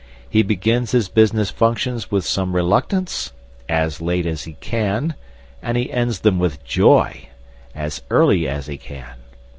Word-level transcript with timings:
He 0.27 0.41
begins 0.41 0.93
his 0.93 1.09
business 1.09 1.51
functions 1.51 2.09
with 2.09 2.25
some 2.25 2.55
reluctance, 2.55 3.33
as 3.69 4.01
late 4.01 4.25
as 4.25 4.45
he 4.45 4.53
can, 4.53 5.13
and 5.61 5.77
he 5.77 5.91
ends 5.91 6.21
them 6.21 6.39
with 6.39 6.63
joy, 6.65 7.27
as 7.75 8.01
early 8.09 8.47
as 8.47 8.65
he 8.65 8.77
can. 8.79 9.13